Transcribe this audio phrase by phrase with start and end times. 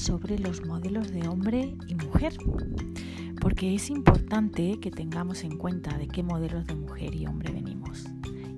[0.00, 2.36] sobre los modelos de hombre y mujer,
[3.40, 8.04] porque es importante que tengamos en cuenta de qué modelos de mujer y hombre venimos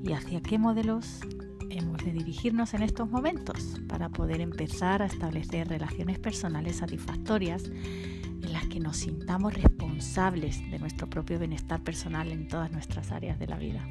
[0.03, 1.21] y hacia qué modelos
[1.71, 8.53] hemos de dirigirnos en estos momentos para poder empezar a establecer relaciones personales satisfactorias en
[8.53, 13.47] las que nos sintamos responsables de nuestro propio bienestar personal en todas nuestras áreas de
[13.47, 13.87] la vida.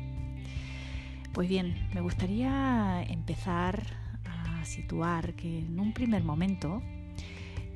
[1.34, 3.84] Pues bien, me gustaría empezar
[4.24, 6.82] a situar que en un primer momento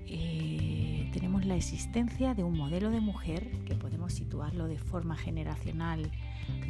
[0.09, 6.11] eh, tenemos la existencia de un modelo de mujer que podemos situarlo de forma generacional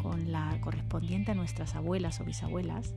[0.02, 2.94] con la correspondiente a nuestras abuelas o bisabuelas,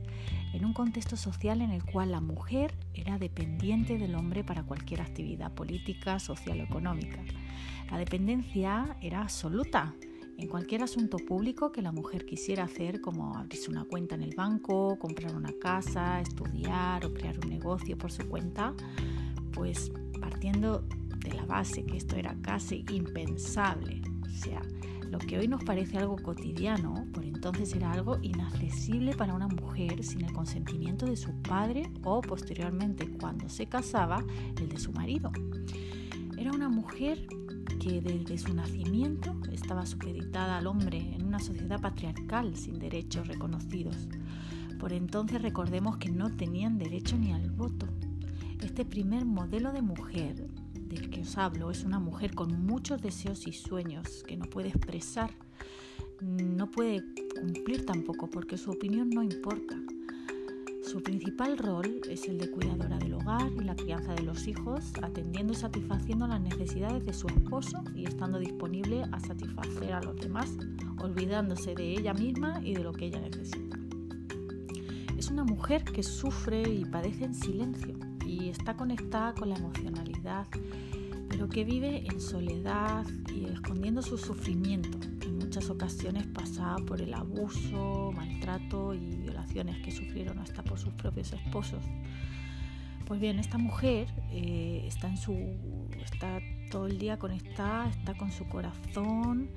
[0.53, 5.01] en un contexto social en el cual la mujer era dependiente del hombre para cualquier
[5.01, 7.19] actividad política, social o económica.
[7.89, 9.93] La dependencia era absoluta
[10.37, 14.35] en cualquier asunto público que la mujer quisiera hacer, como abrirse una cuenta en el
[14.35, 18.73] banco, comprar una casa, estudiar o crear un negocio por su cuenta,
[19.53, 19.91] pues
[20.23, 20.85] partiendo
[21.19, 24.61] de la base que esto era casi impensable, o sea,
[25.11, 30.01] lo que hoy nos parece algo cotidiano, por entonces era algo inaccesible para una mujer
[30.01, 34.23] sin el consentimiento de su padre o posteriormente cuando se casaba
[34.57, 35.29] el de su marido.
[36.37, 37.27] Era una mujer
[37.81, 44.07] que desde su nacimiento estaba supeditada al hombre en una sociedad patriarcal sin derechos reconocidos.
[44.79, 47.87] Por entonces recordemos que no tenían derecho ni al voto.
[48.73, 53.45] Este primer modelo de mujer del que os hablo es una mujer con muchos deseos
[53.45, 55.29] y sueños que no puede expresar,
[56.21, 57.03] no puede
[57.39, 59.79] cumplir tampoco porque su opinión no importa.
[60.81, 64.91] Su principal rol es el de cuidadora del hogar y la crianza de los hijos,
[65.03, 70.15] atendiendo y satisfaciendo las necesidades de su esposo y estando disponible a satisfacer a los
[70.15, 70.51] demás,
[70.97, 73.77] olvidándose de ella misma y de lo que ella necesita.
[75.15, 80.47] Es una mujer que sufre y padece en silencio y está conectada con la emocionalidad
[81.33, 87.11] pero que vive en soledad y escondiendo su sufrimiento, en muchas ocasiones pasa por el
[87.11, 91.83] abuso, maltrato y violaciones que sufrieron hasta por sus propios esposos.
[93.07, 95.33] Pues bien, esta mujer eh, está en su
[96.05, 96.39] está
[96.69, 99.49] todo el día conectada, está con su corazón,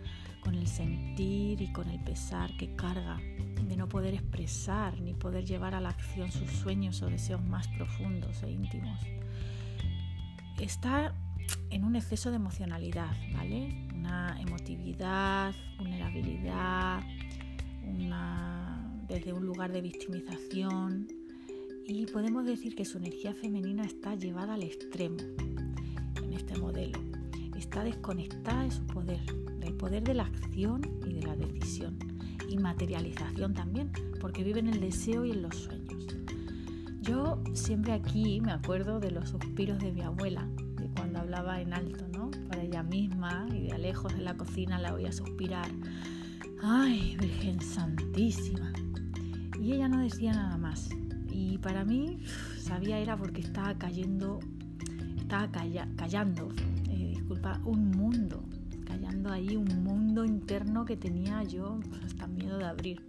[0.47, 3.19] con el sentir y con el pesar que carga
[3.69, 7.67] de no poder expresar ni poder llevar a la acción sus sueños o deseos más
[7.67, 9.01] profundos e íntimos.
[10.61, 11.13] Está
[11.71, 13.89] en un exceso de emocionalidad, ¿vale?
[13.93, 17.03] Una emotividad, vulnerabilidad,
[19.09, 21.09] desde un lugar de victimización
[21.89, 25.17] y podemos decir que su energía femenina está llevada al extremo
[26.23, 27.16] en este modelo.
[27.57, 29.21] Está desconectada de su poder,
[29.59, 31.99] del poder de la acción y de la decisión
[32.49, 33.91] y materialización también,
[34.21, 36.07] porque vive en el deseo y en los sueños.
[37.01, 40.49] Yo siempre aquí me acuerdo de los suspiros de mi abuela,
[40.97, 42.31] cuando hablaba en alto, ¿no?
[42.49, 45.71] Para ella misma y de lejos de la cocina la oía suspirar.
[46.63, 48.73] ¡Ay, Virgen Santísima!
[49.61, 50.89] Y ella no decía nada más.
[51.31, 52.19] Y para mí,
[52.59, 54.41] sabía era porque estaba cayendo,
[55.19, 55.51] estaba
[55.97, 56.49] callando,
[57.65, 58.43] un mundo,
[58.85, 63.01] callando ahí un mundo interno que tenía yo hasta miedo de abrir.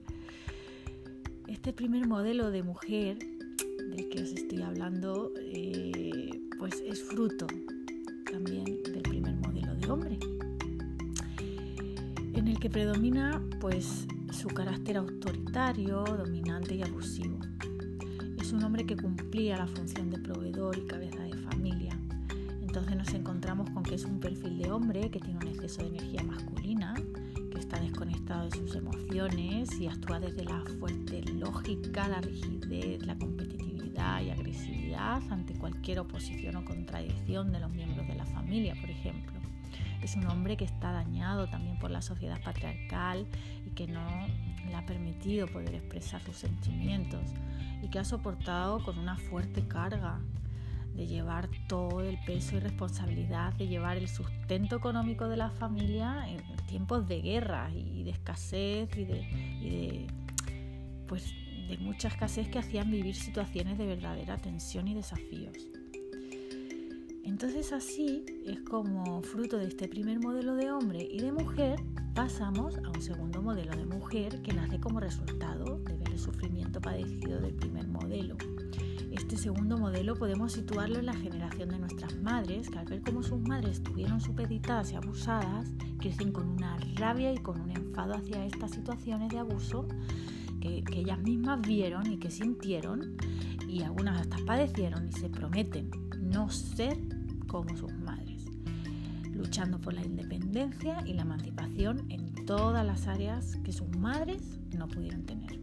[1.47, 7.47] Este primer modelo de mujer del que os estoy hablando, eh, pues es fruto
[8.31, 10.19] también del primer modelo de hombre,
[12.33, 17.39] en el que predomina pues su carácter autoritario, dominante y abusivo.
[18.39, 21.26] Es un hombre que cumplía la función de proveedor y cabeza.
[22.77, 25.87] Entonces nos encontramos con que es un perfil de hombre que tiene un exceso de
[25.87, 26.93] energía masculina,
[27.51, 33.17] que está desconectado de sus emociones y actúa desde la fuerte lógica, la rigidez, la
[33.17, 38.91] competitividad y agresividad ante cualquier oposición o contradicción de los miembros de la familia, por
[38.91, 39.39] ejemplo.
[40.03, 43.25] Es un hombre que está dañado también por la sociedad patriarcal
[43.65, 44.27] y que no
[44.67, 47.23] le ha permitido poder expresar sus sentimientos
[47.81, 50.19] y que ha soportado con una fuerte carga
[50.97, 56.27] de llevar todo el peso y responsabilidad de llevar el sustento económico de la familia
[56.27, 60.07] en tiempos de guerra y de escasez y de,
[61.07, 61.31] pues
[61.69, 65.55] de mucha escasez que hacían vivir situaciones de verdadera tensión y desafíos.
[67.23, 71.79] Entonces así es como fruto de este primer modelo de hombre y de mujer
[72.17, 76.81] pasamos a un segundo modelo de mujer que nace como resultado de ver el sufrimiento
[76.81, 78.35] padecido del primer modelo.
[79.11, 83.21] Este segundo modelo podemos situarlo en la generación de nuestras madres, que al ver cómo
[83.21, 85.69] sus madres estuvieron supeditadas y abusadas,
[85.99, 89.87] crecen con una rabia y con un enfado hacia estas situaciones de abuso
[90.59, 93.15] que, que ellas mismas vieron y que sintieron
[93.67, 96.97] y algunas hasta padecieron y se prometen no ser
[97.45, 98.26] como sus madres,
[99.37, 104.87] luchando por la independencia y la emancipación en todas las áreas que sus madres no
[104.87, 105.57] pudieron tener.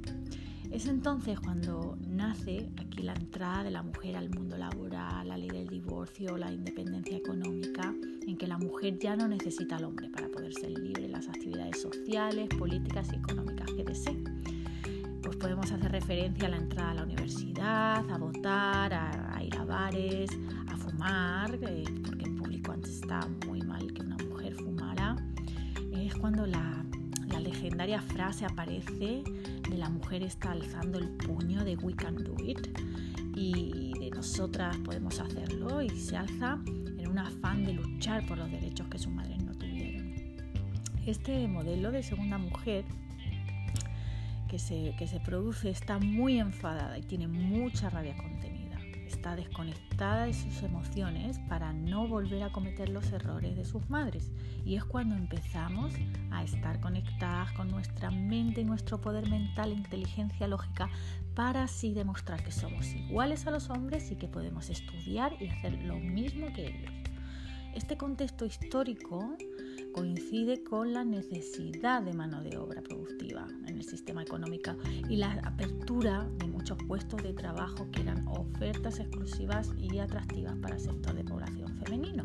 [0.75, 5.49] Es entonces cuando nace aquí la entrada de la mujer al mundo laboral, la ley
[5.49, 7.95] del divorcio, la independencia económica,
[8.27, 11.29] en que la mujer ya no necesita al hombre para poder ser libre en las
[11.29, 14.25] actividades sociales, políticas y económicas que desee.
[15.23, 19.65] Pues podemos hacer referencia a la entrada a la universidad, a votar, a, ir a
[19.65, 20.31] bares,
[20.67, 23.54] a fumar, eh, porque en público antes estaba muy
[26.25, 26.83] cuando la,
[27.27, 29.23] la legendaria frase aparece
[29.69, 32.67] la mujer está alzando el puño de we can do it
[33.37, 38.51] y de nosotras podemos hacerlo y se alza en un afán de luchar por los
[38.51, 40.15] derechos que sus madres no tuvieron.
[41.05, 42.87] Este modelo de segunda mujer
[44.49, 48.34] que se, que se produce está muy enfadada y tiene mucha rabia contenida
[49.33, 54.31] desconectada de sus emociones para no volver a cometer los errores de sus madres.
[54.65, 55.93] Y es cuando empezamos
[56.31, 60.91] a estar conectadas con nuestra mente y nuestro poder mental e inteligencia lógica
[61.35, 65.73] para así demostrar que somos iguales a los hombres y que podemos estudiar y hacer
[65.83, 66.93] lo mismo que ellos.
[67.75, 69.37] Este contexto histórico
[69.95, 74.73] coincide con la necesidad de mano de obra productiva en el sistema económico
[75.09, 80.75] y la apertura de muchos puestos de trabajo que eran ofertas exclusivas y atractivas para
[80.75, 82.25] el sector de población femenino.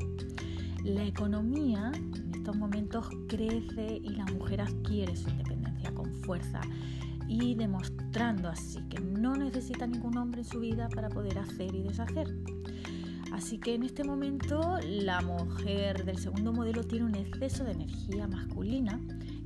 [0.84, 6.62] La economía en estos momentos crece y la mujer adquiere su independencia con fuerza
[7.28, 11.84] y demostrando así que no necesita ningún hombre en su vida para poder hacer y
[11.84, 12.36] deshacer.
[13.32, 18.28] Así que en este momento la mujer del segundo modelo tiene un exceso de energía
[18.28, 19.00] masculina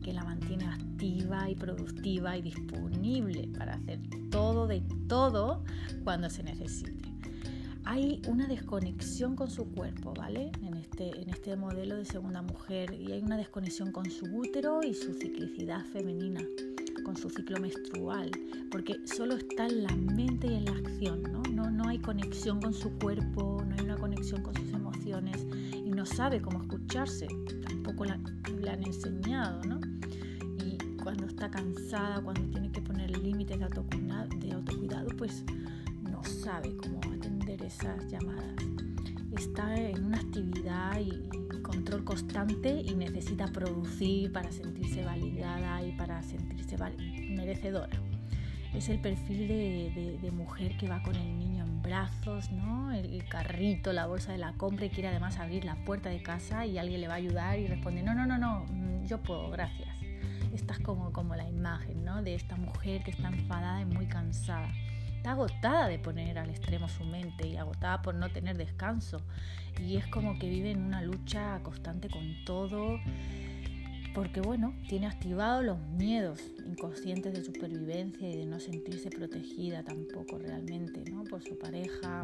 [0.04, 4.00] que la mantiene activa y productiva y disponible para hacer
[4.30, 5.64] todo de todo
[6.04, 7.14] cuando se necesite.
[7.86, 10.52] Hay una desconexión con su cuerpo, ¿vale?
[10.62, 14.82] En este, en este modelo de segunda mujer y hay una desconexión con su útero
[14.84, 16.42] y su ciclicidad femenina
[17.04, 18.32] con su ciclo menstrual,
[18.72, 21.42] porque solo está en la mente y en la acción, ¿no?
[21.52, 25.92] No, no hay conexión con su cuerpo, no hay una conexión con sus emociones y
[25.92, 27.28] no sabe cómo escucharse,
[27.68, 29.80] tampoco la, han enseñado, ¿no?
[30.66, 35.44] Y cuando está cansada, cuando tiene que poner límites de de autocuidado, pues
[36.10, 38.56] no sabe cómo atender esas llamadas.
[39.38, 41.28] Está en una actividad y,
[41.64, 46.78] control constante y necesita producir para sentirse validada y para sentirse
[47.30, 47.98] merecedora.
[48.74, 52.92] Es el perfil de, mujer que va con el niño en brazos, ¿no?
[52.92, 56.66] El, carrito, la bolsa de la compra y quiere además abrir la puerta de casa
[56.66, 59.50] y alguien le va a ayudar y responde, no, no, no, no, mm, yo puedo,
[59.50, 59.96] gracias.
[60.54, 62.22] Esta es como, como la imagen ¿no?
[62.22, 64.70] de esta mujer que está enfadada y muy cansada.
[65.24, 69.22] Está agotada de poner al extremo su mente y agotada por no tener descanso.
[69.82, 73.00] Y es como que vive en una lucha constante con todo,
[74.14, 80.40] porque bueno, tiene activados los miedos inconscientes de supervivencia y de no sentirse protegida tampoco
[80.40, 81.24] realmente, ¿no?
[81.24, 82.22] Por su pareja.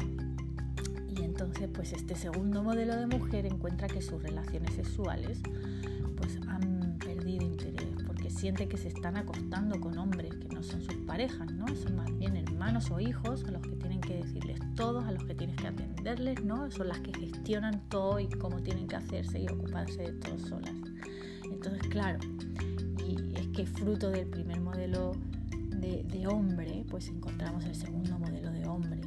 [1.08, 5.40] Y entonces, pues este segundo modelo de mujer encuentra que sus relaciones sexuales
[6.18, 7.90] pues han perdido interés
[8.30, 11.66] siente que se están acostando con hombres que no son sus parejas, ¿no?
[11.74, 15.24] Son más bien hermanos o hijos a los que tienen que decirles todos, a los
[15.24, 16.70] que tienes que atenderles, ¿no?
[16.70, 20.74] Son las que gestionan todo y cómo tienen que hacerse y ocuparse de todo solas.
[21.50, 22.18] Entonces, claro,
[23.08, 25.12] y es que fruto del primer modelo
[25.78, 29.00] de, hombre, pues encontramos el segundo modelo de hombre.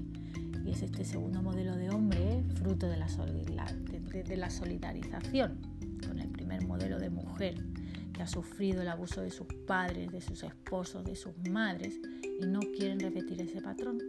[0.65, 5.59] Y es este segundo modelo de hombre fruto de la, de la solidarización
[6.07, 7.72] con el primer modelo de mujer
[8.13, 11.99] que ha sufrido el abuso de sus padres, de sus esposos, de sus madres
[12.39, 13.99] y no quieren repetir ese patrón.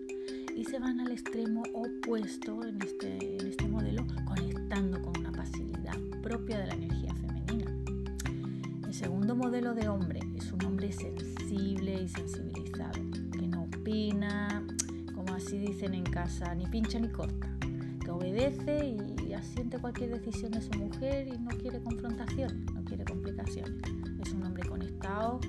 [0.54, 5.96] Y se van al extremo opuesto en este, en este modelo, conectando con una pasividad
[6.22, 7.72] propia de la energía femenina.
[8.86, 13.00] El segundo modelo de hombre es un hombre sensible y sensibilizado,
[13.32, 14.64] que no opina,
[15.12, 17.50] como así dicen en casa, ni pincha ni corta,
[18.04, 23.04] que obedece y asiente cualquier decisión de su mujer y no quiere confrontación, no quiere
[23.44, 23.82] complicaciones.
[24.20, 25.40] Es un hombre conectado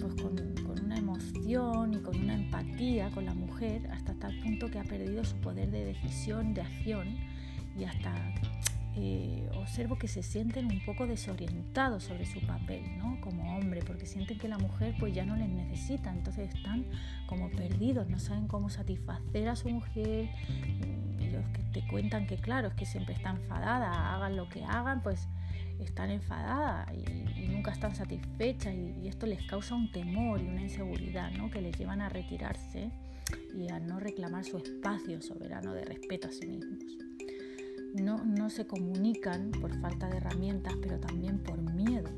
[0.00, 4.78] pues, con, una emoción y con una empatía con la mujer hasta tal punto que
[4.78, 7.16] ha perdido su poder de decisión, de acción
[7.78, 8.12] y hasta
[8.96, 13.18] eh, observo que se sienten un poco desorientados sobre su papel, ¿no?
[13.20, 16.84] Como hombre, porque sienten que la mujer pues ya no les necesita, entonces están
[17.26, 20.28] como perdidos, no saben cómo satisfacer a su mujer,
[21.18, 25.28] que te cuentan que claro, es que siempre está enfadada, hagan lo que hagan, pues
[25.80, 31.30] están enfadadas y, nunca están satisfechas y, esto les causa un temor y una inseguridad
[31.32, 31.50] ¿no?
[31.50, 32.90] que les llevan a retirarse
[33.54, 36.78] y a no reclamar su espacio soberano de respeto a sí mismos.
[37.94, 42.10] No, no se comunican por falta de herramientas, pero también por miedo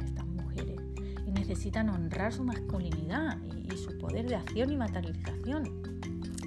[0.00, 0.80] a estas mujeres
[1.26, 5.90] y necesitan honrar su masculinidad y, y su poder de acción y materialización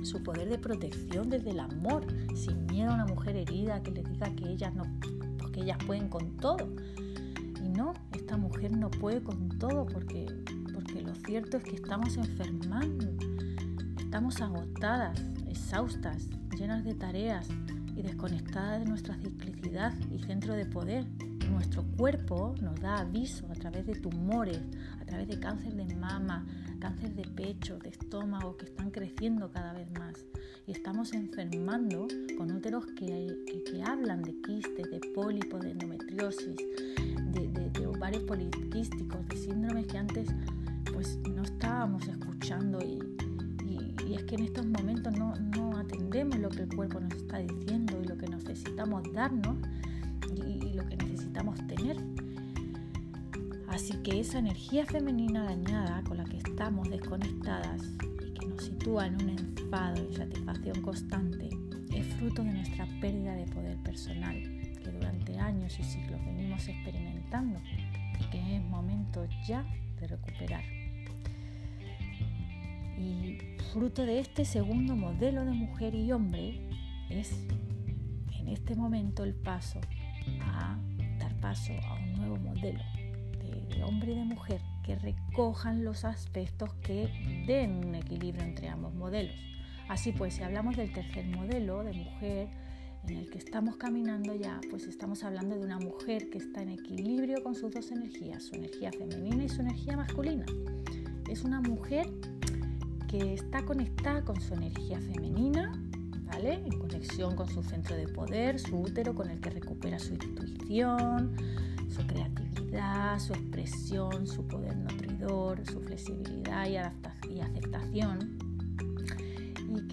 [0.03, 4.03] su poder de protección desde el amor, sin miedo a una mujer herida que le
[4.03, 4.83] diga que ellas no,
[5.53, 6.67] porque ellas pueden con todo.
[7.63, 10.25] Y no, esta mujer no puede con todo porque,
[10.73, 13.05] porque lo cierto es que estamos enfermando,
[13.99, 17.47] estamos agotadas, exhaustas, llenas de tareas
[17.95, 21.05] y desconectadas de nuestra ciclicidad y centro de poder.
[21.51, 24.59] Nuestro cuerpo nos da aviso a través de tumores,
[24.99, 26.47] a través de cáncer de mama,
[26.79, 30.15] cáncer de pecho, de estómago, que están creciendo cada vez más.
[30.65, 37.87] Y estamos enfermando con úteros que, que, hablan de quistes, de pólipos, de endometriosis, de,
[37.87, 40.29] ovarios poliquísticos, de síndromes que antes
[40.91, 42.99] pues no estábamos escuchando y,
[43.65, 47.39] y, es que en estos momentos no, no, atendemos lo que el cuerpo nos está
[47.39, 49.57] diciendo y lo que necesitamos darnos
[50.35, 51.97] y, y lo que necesitamos tener.
[53.67, 57.81] Así que esa energía femenina dañada con la que estamos desconectadas
[58.25, 61.49] y que nos sitúa en un enfado y satisfacción constante
[61.95, 64.35] es fruto de nuestra pérdida de poder personal
[64.83, 67.59] que durante años y siglos venimos experimentando
[68.19, 69.65] y que es momento ya
[69.99, 70.63] de recuperar.
[72.97, 73.37] Y
[73.71, 76.67] fruto de este segundo modelo de mujer y hombre
[77.09, 77.31] es
[78.39, 79.79] en este momento el paso
[80.41, 80.77] a
[81.19, 82.83] dar paso a un nuevo modelo
[83.69, 87.09] de hombre y de mujer que recojan los aspectos que
[87.47, 89.35] den un equilibrio entre ambos modelos.
[89.87, 92.49] Así pues, si hablamos del tercer modelo de mujer
[93.07, 96.69] en el que estamos caminando ya, pues estamos hablando de una mujer que está en
[96.69, 100.45] equilibrio con sus dos energías, su energía femenina y su energía masculina.
[101.29, 102.09] Es una mujer
[103.09, 105.71] que está conectada con su energía femenina,
[106.25, 106.53] ¿vale?
[106.53, 111.35] En conexión con su centro de poder, su útero con el que recupera su intuición,
[111.89, 118.32] su creatividad, su expresión, su poder nutridor, su flexibilidad y, y aceptación,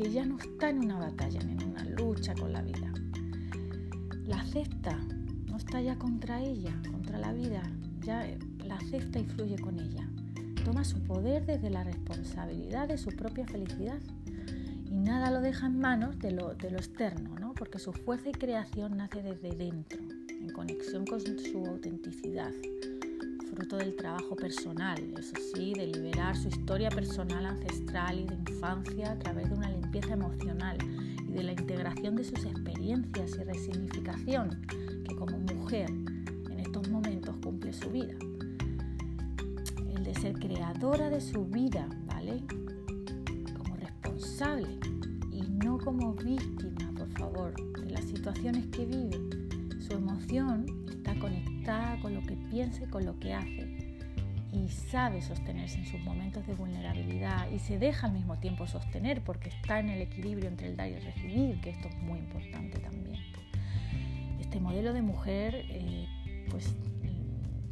[0.01, 2.91] que ya no está en una batalla ni en una lucha con la vida.
[4.27, 4.97] La acepta,
[5.47, 7.63] no está ya contra ella, contra la vida,
[8.01, 8.27] ya
[8.65, 10.09] la acepta y fluye con ella.
[10.65, 14.01] Toma su poder desde la responsabilidad de su propia felicidad
[14.91, 17.53] y nada lo deja en manos de lo, de lo externo, ¿no?
[17.53, 19.99] porque su fuerza y creación nace desde dentro
[20.53, 22.53] conexión con su autenticidad,
[23.51, 29.13] fruto del trabajo personal, eso sí, de liberar su historia personal ancestral y de infancia
[29.13, 30.79] a través de una limpieza emocional
[31.27, 34.63] y de la integración de sus experiencias y resignificación
[35.05, 38.15] que como mujer en estos momentos cumple su vida.
[39.93, 42.45] El de ser creadora de su vida, ¿vale?
[43.59, 44.79] Como responsable
[45.33, 49.19] y no como víctima, por favor, de las situaciones que vive
[49.81, 53.70] su emoción está conectada con lo que piensa y con lo que hace
[54.53, 59.23] y sabe sostenerse en sus momentos de vulnerabilidad y se deja al mismo tiempo sostener
[59.23, 62.19] porque está en el equilibrio entre el dar y el recibir, que esto es muy
[62.19, 63.21] importante también.
[64.41, 66.07] Este modelo de mujer eh,
[66.51, 66.75] pues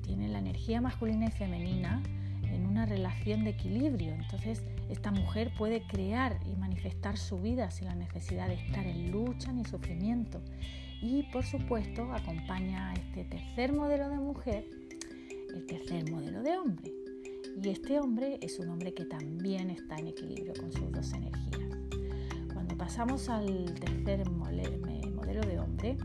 [0.02, 2.02] tiene la energía masculina y femenina
[2.44, 4.14] en una relación de equilibrio.
[4.14, 9.10] Entonces, esta mujer puede crear y manifestar su vida sin la necesidad de estar en
[9.10, 10.40] lucha ni sufrimiento.
[11.02, 14.64] Y por supuesto acompaña a este tercer modelo de mujer
[15.54, 16.92] el tercer modelo de hombre.
[17.62, 21.76] Y este hombre es un hombre que también está en equilibrio con sus dos energías.
[22.52, 25.96] Cuando pasamos al tercer modelo de hombre,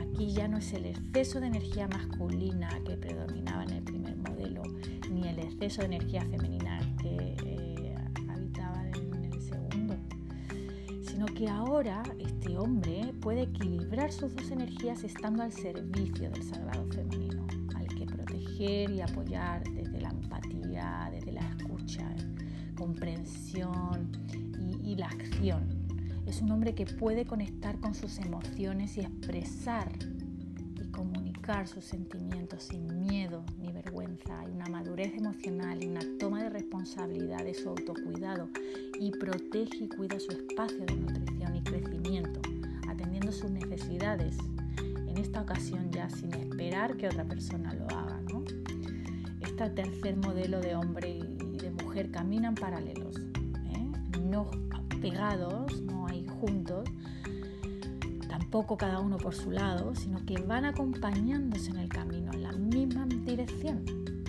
[0.00, 4.62] aquí ya no es el exceso de energía masculina que predominaba en el primer modelo,
[5.10, 7.94] ni el exceso de energía femenina que eh,
[8.28, 9.96] habitaba en el segundo,
[11.02, 16.86] sino que ahora este hombre puede equilibrar sus dos energías estando al servicio del sagrado
[16.86, 17.25] femenino,
[18.60, 22.08] y apoyar desde la empatía, desde la escucha,
[22.76, 24.12] comprensión
[24.58, 25.68] y, y la acción.
[26.26, 29.92] Es un hombre que puede conectar con sus emociones y expresar
[30.80, 34.40] y comunicar sus sentimientos sin miedo ni vergüenza.
[34.40, 38.48] Hay una madurez emocional y una toma de responsabilidad de su autocuidado
[38.98, 42.40] y protege y cuida su espacio de nutrición y crecimiento
[43.32, 44.36] sus necesidades,
[44.78, 48.15] en esta ocasión ya sin esperar que otra persona lo haga.
[49.58, 53.90] Este tercer modelo de hombre y de mujer caminan paralelos, ¿eh?
[54.20, 54.50] no
[55.00, 56.86] pegados, no hay juntos,
[58.28, 62.52] tampoco cada uno por su lado, sino que van acompañándose en el camino, en la
[62.52, 63.82] misma dirección,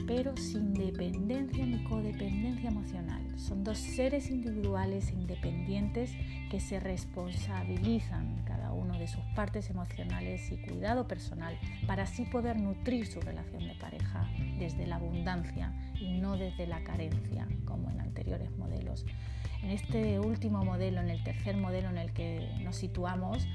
[0.07, 3.21] pero sin dependencia ni codependencia emocional.
[3.37, 6.15] Son dos seres individuales e independientes
[6.49, 12.57] que se responsabilizan cada uno de sus partes emocionales y cuidado personal para así poder
[12.57, 17.99] nutrir su relación de pareja desde la abundancia y no desde la carencia, como en
[17.99, 19.05] anteriores modelos.
[19.61, 23.45] En este último modelo, en el tercer modelo en el que nos situamos,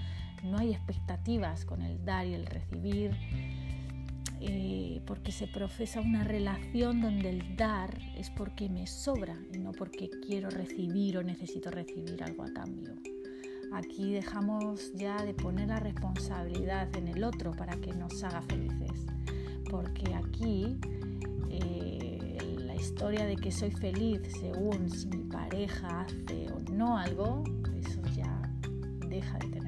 [0.42, 3.16] no hay expectativas con el dar y el recibir,
[4.44, 9.70] eh, porque se profesa una relación donde el dar es porque me sobra y no
[9.70, 12.96] porque quiero recibir o necesito recibir algo a cambio.
[13.72, 19.06] Aquí dejamos ya de poner la responsabilidad en el otro para que nos haga felices,
[19.70, 20.76] porque aquí
[21.48, 27.44] eh, la historia de que soy feliz según si mi pareja hace o no algo,
[27.78, 28.42] eso ya
[29.08, 29.61] deja de tener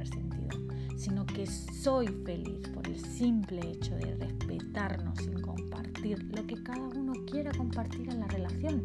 [1.05, 6.89] sino que soy feliz por el simple hecho de respetarnos sin compartir lo que cada
[6.89, 8.83] uno quiera compartir en la relación.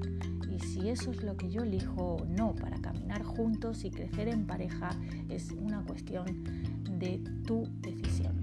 [0.53, 4.27] Y si eso es lo que yo elijo o no para caminar juntos y crecer
[4.27, 4.89] en pareja,
[5.29, 6.25] es una cuestión
[6.99, 8.35] de tu decisión.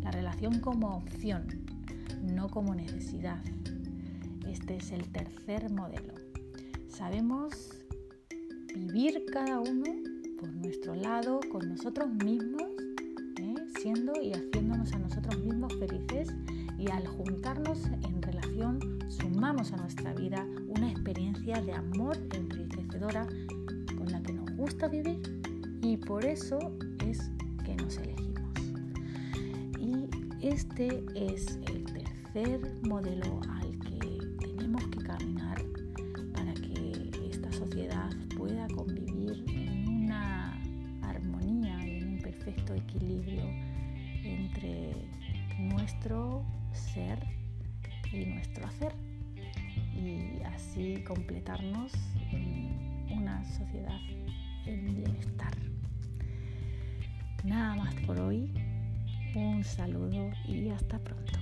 [0.00, 1.46] La relación como opción,
[2.22, 3.42] no como necesidad.
[4.48, 6.14] Este es el tercer modelo.
[6.88, 7.74] Sabemos
[8.74, 9.84] vivir cada uno
[10.40, 12.71] por nuestro lado, con nosotros mismos.
[13.82, 16.28] Siendo y haciéndonos a nosotros mismos felices
[16.78, 23.26] y al juntarnos en relación sumamos a nuestra vida una experiencia de amor enriquecedora
[23.96, 25.20] con la que nos gusta vivir
[25.82, 26.58] y por eso
[27.08, 27.32] es
[27.64, 28.52] que nos elegimos.
[29.80, 30.06] Y
[30.46, 33.40] este es el tercer modelo
[51.14, 51.92] completarnos
[52.30, 54.00] en una sociedad
[54.64, 55.54] en bienestar.
[57.44, 58.50] Nada más por hoy,
[59.34, 61.41] un saludo y hasta pronto.